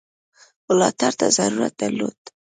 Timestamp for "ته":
1.19-1.27